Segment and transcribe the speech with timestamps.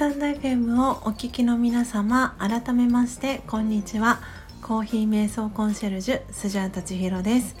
[0.00, 4.22] タンド FM をお聞きの皆様改めましてこんにちは。
[4.62, 7.54] コーヒー瞑想コンシェルジュスジャータ千尋です、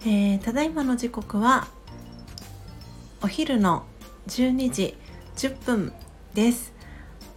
[0.00, 1.68] えー、ただいまの時刻は
[3.20, 3.84] お昼の
[4.26, 4.96] 12時
[5.36, 5.92] 10分
[6.32, 6.72] です。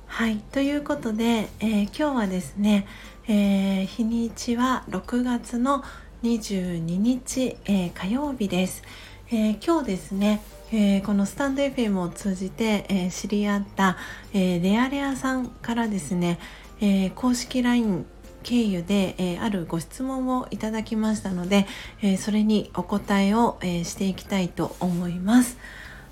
[0.05, 2.88] はいということで、えー、今日はですね、
[3.27, 5.84] えー、日にちは6月の
[6.23, 8.84] 22日、え火曜日です、
[9.31, 13.98] え今日ですねえー、このスタンド FM を通じて、えー、知り合った、
[14.34, 16.39] え、レアレアさんからですね、
[16.81, 18.05] え公式 LINE
[18.41, 21.67] 経由で、えあるご質問をいただきましたので、
[22.01, 25.57] えそれにお答えを、えしていきたいと思います。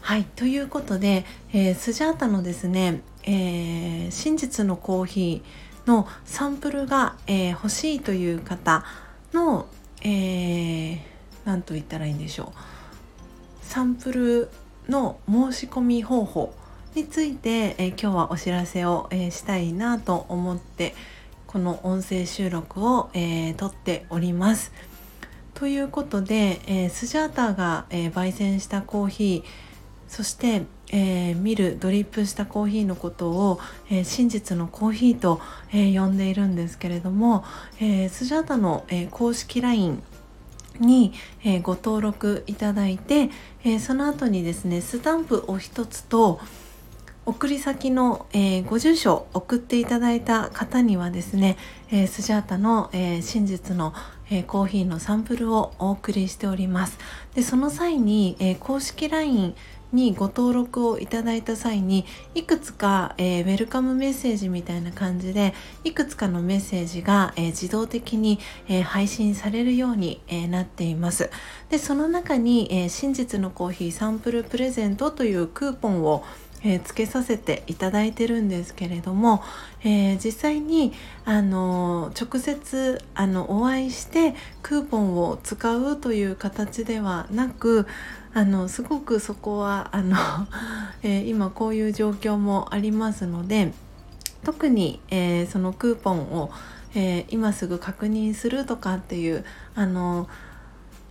[0.02, 8.86] はいということで、えスジャータのですね、え真実のコーヒーのサンプルが、え欲しいという方
[9.34, 9.66] の、
[10.04, 12.73] えー、と言ったらいいんでしょう
[13.74, 14.50] サンプル
[14.88, 16.54] の申し込み方法
[16.94, 20.94] について、えー、今日はお知らせを、えー、したいなと思って
[21.48, 24.72] この音声収録を、えー、撮っております。
[25.56, 29.50] ということで、えスジャーターが、え焙煎したコーヒー
[30.08, 37.44] そして、え見るドリップしたコーヒーのことを、え真実のコーヒーと、え呼んでいるんですけれども、
[37.80, 40.04] えスジャータの、え公式 LINE
[40.80, 43.30] に、えー、ご登録いただいて、
[43.64, 46.40] えー、その後にですねスタンプを1つと
[47.26, 51.56] 送り先の、えー、ご住所を送っていただいた方にはですね、
[51.90, 53.94] えスジャータの、え真実の、
[54.30, 56.98] えコーヒーのサンプルをお送りしております。
[57.34, 59.56] でその際に、え公式 LINE
[59.94, 62.06] にご登録をいただいた際に
[62.36, 71.30] いくつか、えー、ウェルカムメッセージみたいな感じでいくつかのメッセージが、えー、自動的に、えー、配信されるように、えなっています。
[71.70, 76.24] でその中に、え真実のコーヒーサンプルプレゼントというクーポンを
[76.64, 79.44] えー、つけさせていただいてるんですけれども、
[79.84, 80.94] えー、実際に
[81.26, 87.86] あの直接あのお会いしてクーポンを使うという形ではなく
[88.34, 90.18] あのすごくそこはあの、
[91.04, 93.74] えー、今こういう状況もありますので
[94.44, 96.52] 特に、えそのクーポンを、
[96.96, 100.28] え今すぐ確認するとかっていうあの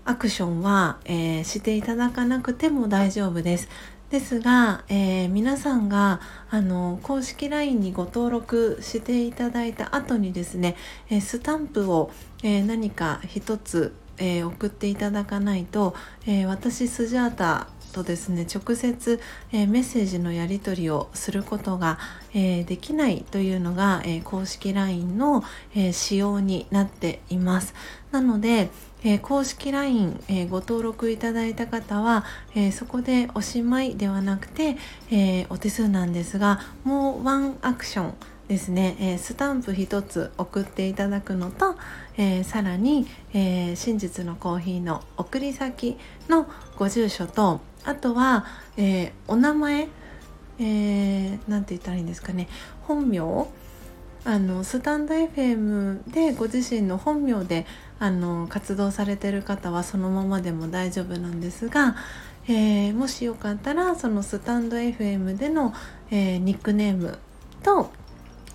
[0.04, 3.70] アクションは、えしていただかなくても大丈夫です。
[4.12, 10.76] ですが、えー、皆さんがあの公式 LINE にご登録していただいた後にですね、
[11.08, 12.10] え、スタンプを、
[12.42, 15.94] え、何か一つ、えー送っていただかないと、
[16.26, 19.20] え私スジャータとですね直接、
[19.52, 21.98] えメッセージのやり取りをすることが、
[22.34, 25.44] えできないというのが、え公式 LINE の、
[25.74, 27.74] え仕様になっています。
[28.10, 28.70] なので、
[29.04, 34.76] え、公式 LINE、え、ご登録いただいた方は、え、そこでおしまいではなくて、
[35.10, 38.14] えお手数なんですがもうワンアクション
[38.48, 41.76] ですね、えスタンプ1つ送っていただくのと、
[42.16, 45.96] えさらに、え真実のコーヒーの送り先
[46.28, 48.44] のご住所とあとは、
[48.76, 49.88] えお名前
[50.58, 52.48] 何、えー、て言ったらいいんですかね。
[52.82, 53.20] 本名
[54.24, 57.66] あのスタンド FM でご自身の本名で
[57.98, 61.96] あの活動されてる方はそのままでも大丈夫なんですが、
[62.46, 65.74] えー、もしよかったらそのスタンド FM での、
[66.10, 67.18] えー、ニックネーム
[67.64, 67.90] と、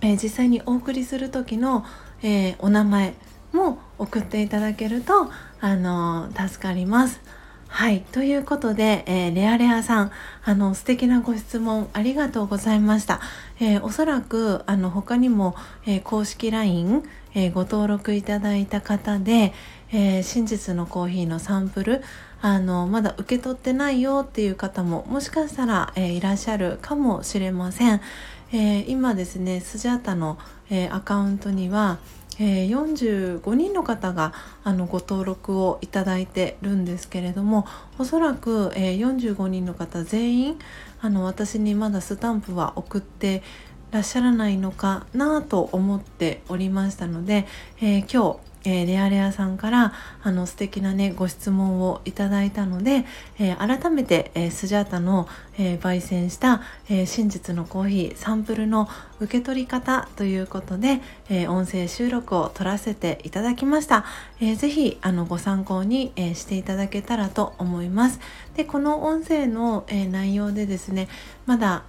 [0.01, 1.85] えー、実際にお送りする時の、
[2.23, 3.13] えお名前
[3.53, 5.29] も送っていただけると
[5.61, 7.21] あの助かります。
[7.69, 8.01] はい。
[8.01, 10.11] ということで、えー、レアレアさん、
[10.43, 13.19] あの、素敵なご質問ありがとうございました。
[13.59, 15.53] えー、おそらく、あの、他にも、
[15.85, 17.03] えー、公式 LINE、
[17.35, 19.53] えご登録いただいた方で、
[19.91, 22.01] え真実のコーヒーのサンプル、
[22.41, 28.01] あの、まだ受け取ってないよっていう方も、もしかしたら、えいらっしゃるかもしれません。
[28.51, 30.37] え今ですね、スジャータの、
[30.69, 31.99] えアカウントには、
[32.39, 37.65] えー、45人の方があのご登録をいただいてるんですけれども
[37.97, 40.59] おそらく、えー、45人の方全員
[41.01, 43.41] あの私にまだスタンプは送って
[43.91, 47.47] らっしゃらないのかなと思っておりましたので、
[47.81, 53.05] えー、今日えー、レアレアさんからあの素敵なねご質問をいただいたので、
[53.39, 55.27] えー、改めて、えー、スジャータの、
[55.59, 58.87] え焙煎した、え真実のコーヒーサンプルの
[59.19, 64.05] 受け取り方ということで、え音声収録を取らせていただきました、
[64.39, 68.19] えー、ぜひあのご参考に、えしていただけたらと思います。
[68.55, 71.07] でこの音声の、え内容でですね
[71.45, 71.83] まだ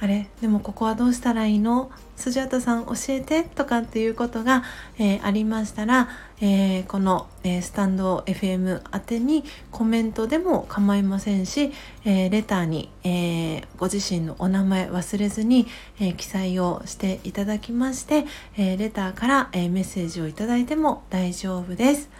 [0.00, 1.90] あれでもここはどうしたらいいの？
[2.14, 4.64] スジャタさん教えてとかっていうことが、
[4.98, 6.08] えー、ありましたら、
[6.40, 11.72] えー、この、えー、スタンド FM 宛てにコメントでも構いませんし、
[12.04, 15.68] えレターに、えご自身のお名前忘れずに、
[16.00, 18.24] え記載をしていただきまして、
[18.56, 22.10] えレターから、えメッセージをいただいても大丈夫です。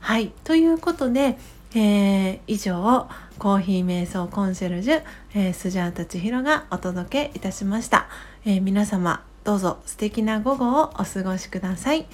[0.00, 1.38] はいということで、
[1.74, 3.08] えー以上
[3.38, 5.02] コーヒー瞑想コンシェルジュ、
[5.34, 8.08] えー、スジャータ千尋がお届けいたしました、
[8.44, 12.06] えー、皆様どうぞ素敵な午後をお過ごしください、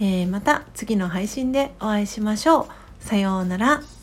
[0.00, 2.66] え、また次の配信でお会いしましょう。
[3.00, 4.01] さようなら。